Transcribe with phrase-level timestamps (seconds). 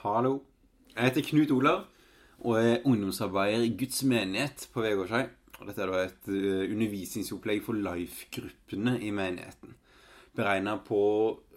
[0.00, 0.38] Hallo.
[0.94, 1.82] Jeg heter Knut Olav
[2.38, 5.26] og er ungdomsarbeider i Guds menighet på Vegårshei.
[5.58, 9.74] Dette er da et eh, undervisningsopplegg for life-gruppene i menigheten.
[10.32, 11.02] Beregna på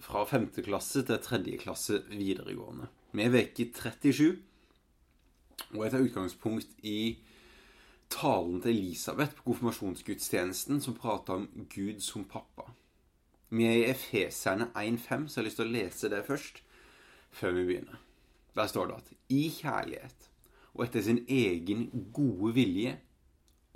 [0.03, 0.49] fra 5.
[0.67, 1.55] klasse til 3.
[1.63, 2.91] klasse videregående.
[3.15, 4.27] Vi er veke 37,
[5.71, 6.99] og jeg tar utgangspunkt i
[8.11, 12.73] talen til Elisabeth på konfirmasjonsgudstjenesten, som prata om Gud som pappa.
[13.55, 16.65] Vi er i Efeserne 1.5, så jeg har lyst til å lese det først,
[17.31, 18.09] før vi begynner.
[18.55, 20.29] Der står det at i kjærlighet
[20.73, 22.97] og etter sin egen gode vilje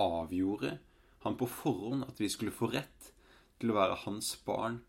[0.01, 0.77] avgjorde
[1.25, 3.11] han på forhånd at vi skulle få rett
[3.57, 4.81] til å være hans barn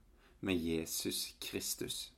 [0.44, 2.12] med Jesus Kristus.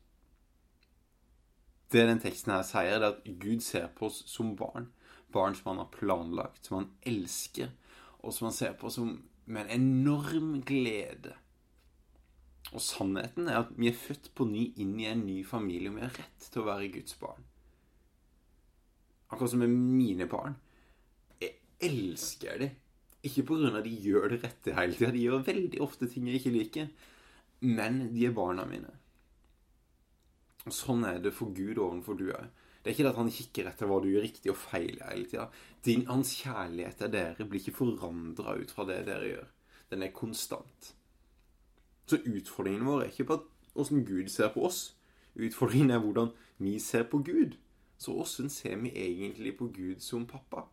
[1.90, 4.90] Det den teksten her sier, er at Gud ser på oss som barn.
[5.34, 7.72] Barn som han har planlagt, som han elsker,
[8.22, 9.16] og som han ser på som
[9.50, 11.34] med en enorm glede.
[12.70, 15.98] Og sannheten er at vi er født på ny inn i en ny familie, og
[15.98, 17.49] vi har rett til å være Guds barn.
[19.40, 20.52] Akkurat som med mine barn.
[21.40, 22.74] Jeg elsker dem.
[23.24, 23.80] Ikke pga.
[23.80, 25.12] de gjør det rette hele tida.
[25.12, 26.90] De gjør veldig ofte ting jeg ikke liker.
[27.64, 28.92] Men de er barna mine.
[30.66, 32.50] Og sånn er det for Gud ovenfor du òg.
[32.82, 35.24] Det er ikke det at han kikker etter hva du gjør riktig og feil hele
[35.24, 35.48] tida.
[36.12, 39.48] Hans kjærlighet til dere blir ikke forandra ut fra det dere gjør.
[39.88, 40.92] Den er konstant.
[42.04, 43.40] Så utfordringen vår er ikke på
[43.80, 44.90] åssen Gud ser på oss.
[45.32, 47.56] Utfordringen er hvordan vi ser på Gud.
[48.00, 50.64] Så åssen ser vi egentlig på Gud som pappa?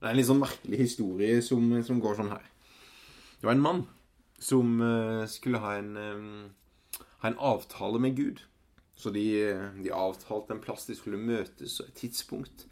[0.00, 2.44] Det er en litt sånn merkelig historie som, som går sånn her.
[3.40, 3.82] Det var en mann
[4.40, 8.44] som uh, skulle ha en, um, ha en avtale med Gud.
[9.00, 9.24] Så de,
[9.80, 12.66] de, avtalte en plass de skulle møtes, og et tidspunkt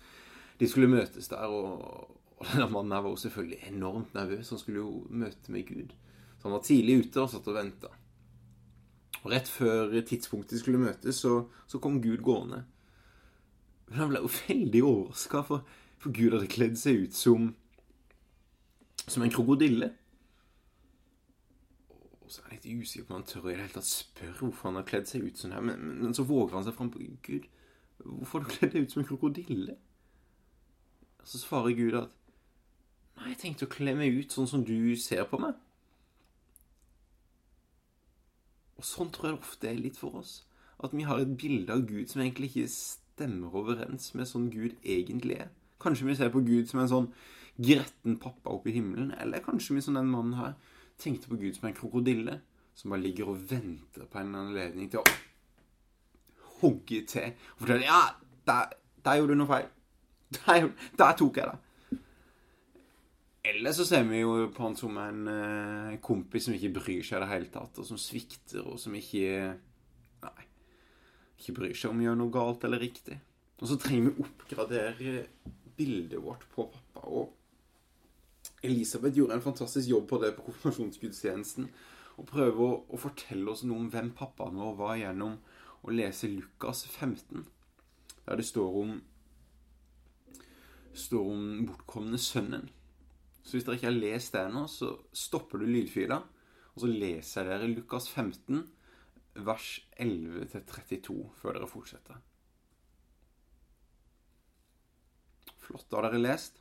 [0.61, 1.49] de skulle møtes der.
[1.49, 4.53] Og, og denne mannen her var selvfølgelig enormt nervøs.
[4.53, 5.97] Han skulle jo møte med Gud.
[6.37, 7.95] Så han var tidlig ute og satt og venta.
[9.25, 12.65] Og rett før tidspunktet de skulle møtes, så, så kom Gud gående.
[13.89, 15.65] Men han ble jo veldig overraska, for,
[15.99, 17.55] for, Gud hadde kledd seg ut som
[19.09, 19.87] som en krokodille.
[22.21, 24.35] Og så er han litt usikker på om han tør i det hele tatt spørre
[24.37, 25.65] hvorfor han har kledd seg ut sånn her.
[25.65, 27.47] Men, men, så våger han seg fram på Gud.
[28.03, 29.79] Hvorfor har du kledd deg ut som en krokodille?
[31.23, 32.15] Og så svarer Gud at
[33.19, 35.57] Nei, jeg tenkte å kle meg ut sånn som du ser på meg.
[38.79, 40.43] Og sånn tror jeg det ofte er litt for oss.
[40.79, 44.77] At vi har et bilde av Gud som egentlig ikke stemmer overens med sånn Gud
[44.87, 45.51] egentlig er.
[45.83, 47.09] Kanskje vi ser på Gud som en sånn
[47.59, 49.11] gretten pappa oppe i himmelen.
[49.19, 50.55] Eller kanskje vi som den mannen her
[50.99, 52.39] tenkte på Gud som en krokodille
[52.79, 55.17] som bare ligger og venter på en anledning til å
[56.61, 58.03] hogge til og fortelle Ja,
[58.47, 59.69] der, der gjorde du noe feil.
[60.37, 60.69] Der,
[60.99, 61.59] der tok jeg det.
[63.49, 67.17] Eller så ser vi jo på han som en uh, kompis som ikke bryr seg
[67.17, 69.55] i det hele tatt, og som svikter, og som ikke
[70.19, 70.45] Nei.
[71.39, 73.15] Ikke bryr seg om å gjøre noe galt eller riktig.
[73.59, 75.21] Og så trenger vi å oppgradere
[75.79, 77.05] bildet vårt på pappa.
[77.07, 77.35] Og
[78.67, 81.69] Elisabeth gjorde en fantastisk jobb på det på konfirmasjonsgudstjenesten.
[82.19, 85.39] Og prøve å, å, fortelle oss noe om hvem pappaen vår var gjennom
[85.87, 87.47] å lese Lukas 15.
[88.27, 88.97] Der det står om,
[90.99, 92.67] står om bortkomne sønnen.
[93.43, 96.19] Så hvis dere ikke har lest det ennå, så stopper du lydfila,
[96.75, 98.65] og så leser dere Lukas 15,
[99.47, 99.69] vers
[100.01, 102.19] 11-32, før dere fortsetter.
[105.69, 105.87] Flott.
[105.93, 106.61] Har dere lest?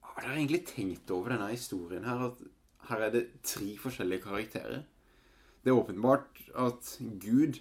[0.00, 2.28] Har dere egentlig tenkt over denne historien her?
[2.30, 2.42] At
[2.88, 4.84] her er det tre forskjellige karakterer?
[5.64, 7.60] Det er åpenbart at Gud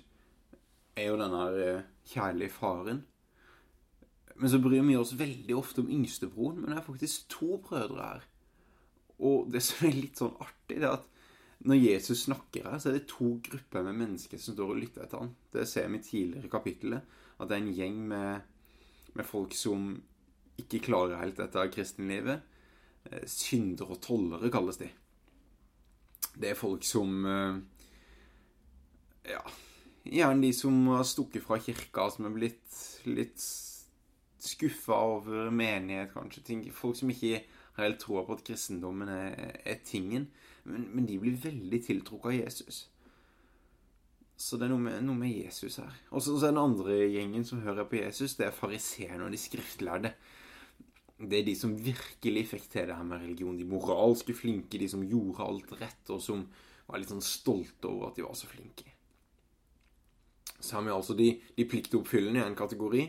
[0.95, 3.06] er jo denne eh, kjærlige faren.
[4.35, 8.05] Men så bryr vi oss veldig ofte om yngstebroren, men det er faktisk to brødre
[8.05, 8.23] her.
[9.23, 11.09] Og det som er litt sånn artig, det er at
[11.63, 15.05] når Jesus snakker her, så er det to grupper med mennesker som står og lytter
[15.05, 15.29] etter ham.
[15.53, 17.13] Det ser vi tidligere i kapittelet.
[17.39, 18.49] At det er en gjeng med,
[19.16, 19.94] med folk som
[20.59, 22.44] ikke klarer helt dette kristenlivet.
[23.07, 24.89] Eh, syndere og tollere kalles de.
[26.33, 27.61] Det er folk som eh,
[29.31, 29.44] Ja,
[30.03, 33.39] gjerne de som har stukket fra kirka, som er blitt litt
[34.44, 36.44] skuffa over menighet, kanskje.
[36.48, 37.44] Ting, folk som ikke
[37.78, 40.28] har helt troa på at kristendommen er, er tingen.
[40.63, 42.84] Men, men, de blir veldig tiltrukket av Jesus.
[44.40, 45.98] Så det er noe med, noe med Jesus her.
[46.12, 49.40] Og så er den andre gjengen som hører på Jesus, det er fariseerne og de
[49.40, 50.13] skriftlærde.
[51.24, 53.57] Det er de som virkelig fikk til det her med religion.
[53.57, 56.48] De moralske flinke, de som gjorde alt rett, og som
[56.89, 58.89] var litt sånn stolte over at de var så flinke.
[60.60, 63.06] Så har vi altså de, de pliktoppfyllende i en kategori.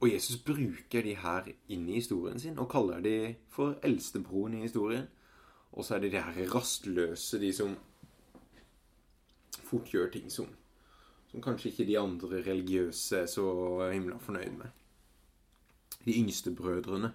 [0.00, 4.62] Og Jesus bruker de her inn i historien sin og kaller de for eldstebroren i
[4.62, 5.08] historien.
[5.72, 7.74] Og så er det de her rastløse, de som
[9.68, 10.48] fort gjør ting som,
[11.28, 13.48] som kanskje ikke de andre religiøse er så
[13.92, 14.70] himla fornøyd med.
[16.06, 17.12] De yngste brødrene.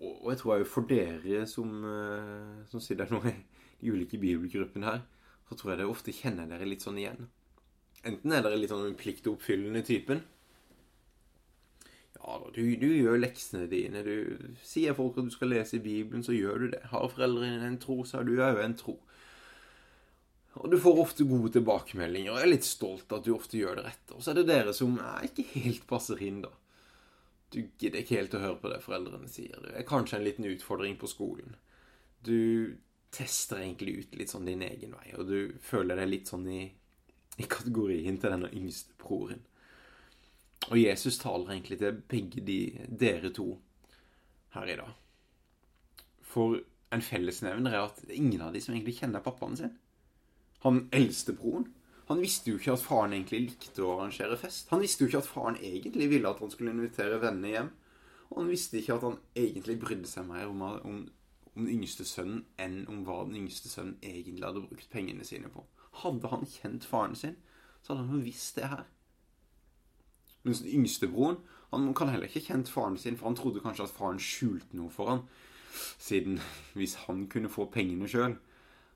[0.00, 3.36] Og jeg tror òg for dere som, eh, som sitter nå i
[3.80, 5.04] de ulike bibelgruppene her,
[5.48, 7.28] så tror jeg dere ofte kjenner dere litt sånn igjen.
[8.06, 10.24] Enten er dere litt sånn den pliktoppfyllende typen.
[12.26, 14.02] Ja du, du, gjør leksene dine.
[14.02, 16.82] Du sier folk at du skal lese i Bibelen, så gjør du det.
[16.90, 18.96] Har foreldrene en tro, så har du òg en tro.
[20.56, 23.84] Og du får ofte gode tilbakemeldinger, og er litt stolt at du ofte gjør det
[23.90, 24.16] rette.
[24.16, 26.50] Og så er det dere som er ikke helt passer inn, da.
[27.52, 29.60] Du gidder ikke helt å høre på det foreldrene sier.
[29.62, 31.54] Det er kanskje en liten utfordring på skolen.
[32.26, 32.74] Du
[33.14, 36.64] tester egentlig ut litt sånn din egen vei, og du føler deg litt sånn i,
[37.38, 39.44] i kategorien til denne yngste broren.
[40.70, 42.58] Og Jesus taler egentlig til begge de,
[43.00, 43.52] dere to
[44.56, 44.92] her i dag.
[46.26, 46.58] For
[46.92, 49.74] en fellesnevner er at ingen av de som egentlig kjenner pappaen sin.
[50.64, 51.68] Han eldstebroren
[52.06, 54.68] han visste jo ikke at faren egentlig likte å arrangere fest.
[54.70, 57.70] Han visste jo ikke at faren egentlig ville at han skulle invitere venner hjem.
[58.30, 61.00] Og han visste ikke at han egentlig brydde seg mer om, om,
[61.50, 65.50] om den yngste sønnen enn om hva den yngste sønnen egentlig hadde brukt pengene sine
[65.50, 65.64] på.
[66.04, 67.34] Hadde han kjent faren sin,
[67.82, 68.86] så hadde han jo visst det her.
[70.46, 71.40] Mens den yngste broren
[71.72, 74.92] han kan heller ikke kjent faren sin, for han trodde kanskje at faren skjulte noe
[74.94, 75.24] for han.
[76.00, 76.38] Siden
[76.78, 78.36] hvis han kunne få pengene sjøl,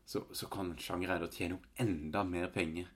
[0.07, 2.89] så, så kanskje han greide å tjene opp enda mer penger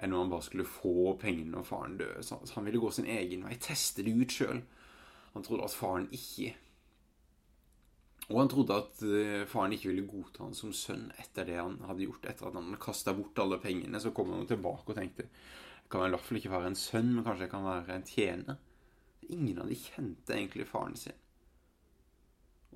[0.00, 2.24] enn når han bare skulle få pengene når faren døde.
[2.24, 4.62] Så, han ville gå sin egen vei, teste det ut sjøl.
[5.34, 6.54] Han trodde at faren ikke
[8.30, 11.80] Og han trodde at uh, faren ikke ville godta han som sønn etter det han
[11.88, 12.28] hadde gjort.
[12.30, 15.26] Etter at han hadde kasta bort alle pengene, så kom han tilbake og tenkte
[15.90, 18.60] Kan i hvert fall ikke være en sønn, men kanskje jeg kan være en tjener.
[19.30, 21.16] Ingen av de kjente egentlig faren sin.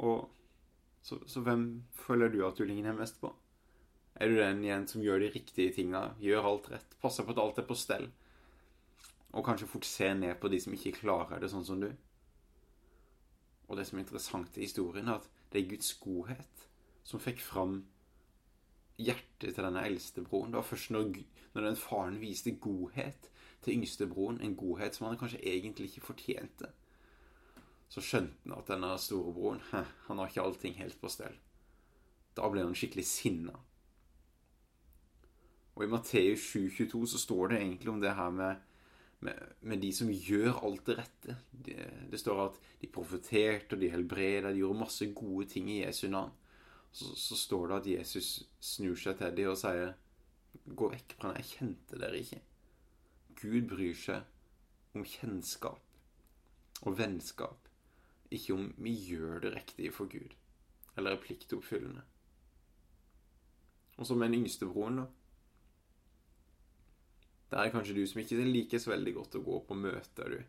[0.02, 0.26] Og
[1.04, 3.30] så, så hvem føler du at du ligner mest på?
[4.14, 7.40] Er du den igjen som gjør de riktige tinga, gjør alt rett, passer på at
[7.42, 8.08] alt er på stell?
[9.34, 11.90] Og kanskje fort ser ned på de som ikke klarer det sånn som du?
[13.66, 16.66] Og det som er interessant i historien, er at det er Guds godhet
[17.06, 17.82] som fikk fram
[19.00, 20.52] hjertet til denne eldste broren.
[20.52, 21.20] Det var først når,
[21.54, 23.30] når den faren viste godhet
[23.64, 26.70] til yngste broren, en godhet som han kanskje egentlig ikke fortjente,
[27.88, 29.62] så skjønte han at denne storebroren
[30.06, 31.36] han har ikke allting helt på stell.
[32.34, 33.54] Da ble han skikkelig sinna.
[35.74, 38.62] Og i Matteus 7,22 så står det egentlig om det her med,
[39.26, 41.36] med, med de som gjør alt det rette.
[41.50, 45.80] Det, det står at de profeterte, og de helbreda, de gjorde masse gode ting i
[45.82, 46.34] Jesu navn.
[46.94, 48.28] Så, så, står det at Jesus
[48.62, 49.96] snur seg til dem og sier
[50.78, 52.38] Gå vekk fra meg, jeg kjente dere ikke.
[53.40, 55.82] Gud bryr seg om kjennskap
[56.86, 57.66] og vennskap,
[58.30, 60.36] ikke om vi gjør det riktige for Gud,
[60.94, 62.04] eller er pliktoppfyllende.
[63.98, 65.08] Og så med den yngste broren, da.
[67.50, 70.32] Det er kanskje du som ikke liker så veldig godt å gå på møter.
[70.32, 70.40] Du,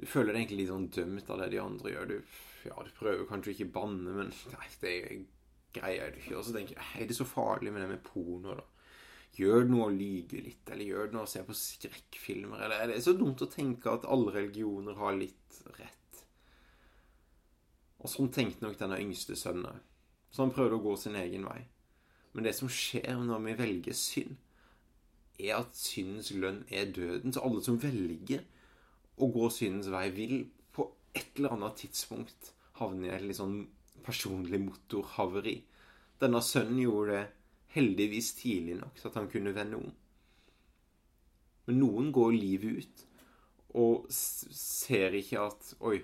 [0.00, 2.12] du føler deg egentlig litt sånn dømt av det de andre gjør.
[2.12, 2.38] Du,
[2.68, 4.94] ja, du prøver kanskje ikke banne, men nei, det
[5.76, 6.36] greier du ikke.
[6.38, 8.66] Og så tenker jeg er det så farlig med det med porno, da?
[9.38, 12.64] Gjør det noe å lyge litt, eller gjør det noe å se på skrekkfilmer?
[12.66, 16.22] Eller er det så dumt å tenke at alle religioner har litt rett?
[18.00, 19.78] Og sånn tenkte nok denne yngste sønnen.
[20.30, 21.62] Så han prøvde å gå sin egen vei.
[22.32, 24.38] Men det som skjer når vi velger synd,
[25.40, 27.32] er at syndens lønn er døden.
[27.32, 28.44] Så alle som velger
[29.20, 30.36] å gå syndens vei, vil
[30.74, 30.86] på
[31.16, 33.62] et eller annet tidspunkt havne i et litt sånn
[34.04, 35.56] personlig motorhaveri.
[36.20, 37.26] Denne sønnen gjorde det
[37.74, 39.92] heldigvis tidlig nok til at han kunne vende om.
[41.66, 43.04] Men noen går livet ut
[43.78, 46.00] og ser ikke at Oi,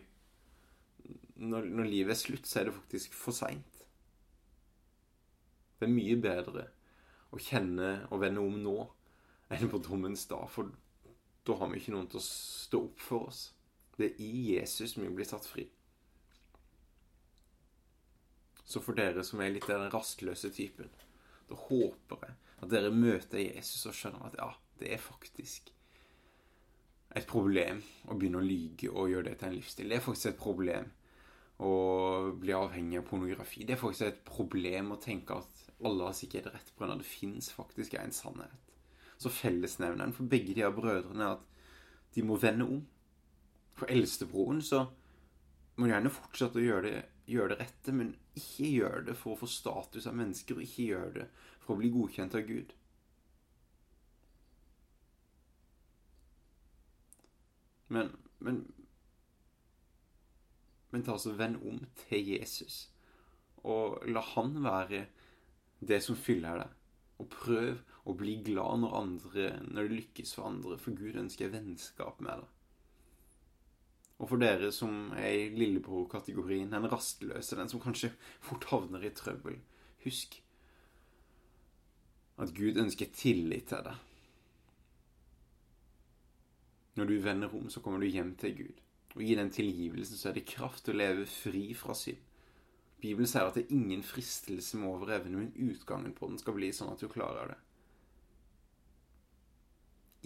[1.42, 3.82] når, når livet er slutt, så er det faktisk for seint.
[5.76, 6.68] Det er mye bedre
[7.34, 8.76] å kjenne og vende om nå
[9.52, 10.46] enn på dommens dag.
[10.50, 10.70] For
[11.46, 13.42] da har vi ikke noen til å stå opp for oss.
[13.96, 15.66] Det er i Jesus vi blir satt fri.
[18.66, 20.90] Så for dere som er litt den rastløse typen,
[21.46, 25.70] da håper jeg at dere møter Jesus og skjønner at ja, det er faktisk
[27.16, 27.80] et problem
[28.10, 29.88] å begynne å lyge og gjøre det til en livsstil.
[29.88, 30.90] Det er faktisk et problem
[31.64, 31.72] å
[32.36, 33.64] bli avhengig av pornografi.
[33.64, 37.00] Det er faktisk et problem å tenke at alle har sikkert rett på grunn av
[37.00, 38.74] det fins faktisk en sannhet.
[39.16, 41.46] Så fellesnevneren for begge de her brødrene er at
[42.16, 42.82] de må vende om.
[43.76, 44.86] For eldstebroren så
[45.76, 49.34] må de gjerne fortsette å gjøre det, gjøre det rette, men ikke gjør det for
[49.34, 51.28] å få status av mennesker, og ikke gjør det
[51.64, 52.74] for å bli godkjent av Gud.
[57.88, 58.10] Men,
[58.42, 58.64] men
[60.90, 62.86] Men ta altså venn om til Jesus,
[63.68, 65.02] og la han være
[65.84, 66.74] det som fyller deg.
[67.20, 71.52] Og prøv å bli glad når, andre, når det lykkes for andre, for Gud ønsker
[71.52, 72.55] vennskap med deg.
[74.16, 79.12] Og for dere som er i lillebror-kategorien, den rastløse, den som kanskje fort havner i
[79.12, 79.58] trøbbel,
[80.06, 80.38] husk
[82.40, 84.00] at Gud ønsker tillit til deg.
[86.96, 88.80] Når du vender om, så kommer du hjem til Gud.
[89.16, 92.20] Og i den tilgivelsen så er det kraft til å leve fri fra synd.
[93.00, 96.56] Bibelen sier at det er ingen fristelse med over evne, men utgangen på den skal
[96.56, 97.58] bli sånn at du klarer det.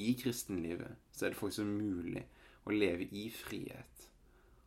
[0.00, 2.22] I kristenlivet så er det faktisk mulig
[2.64, 4.06] å leve i frihet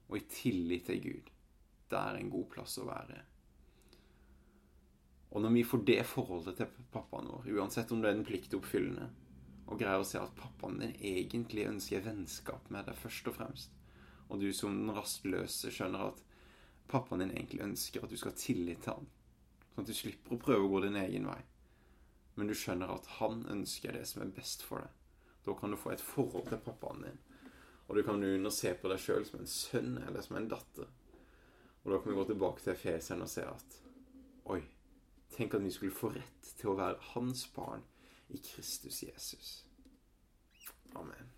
[0.10, 1.30] og i tillit til Gud.
[1.90, 3.22] Det er en god plass å være.
[5.34, 9.08] Og når vi får det forholdet til pappaen vår, uansett om det er den pliktoppfyllende,
[9.66, 13.74] og greier å se at pappaen din egentlig ønsker vennskap med deg først og fremst,
[14.30, 16.22] og du som den rastløse skjønner at
[16.92, 19.10] pappaen din egentlig ønsker at du skal ha tillit til han,
[19.74, 21.40] sånn at du slipper å prøve å gå din egen vei,
[22.38, 24.94] men du skjønner at han ønsker det som er best for deg,
[25.48, 27.22] da kan du få et forhold til pappaen din
[27.88, 30.50] og du kan begynne å se på deg sjøl som en sønn eller som en
[30.52, 30.88] datter.
[31.84, 33.80] Og da kan vi gå tilbake til Efeseren og se at
[34.54, 34.60] Oi,
[35.32, 37.86] tenk at vi skulle få rett til å være hans barn
[38.36, 39.54] i Kristus Jesus.
[41.00, 41.32] Amen.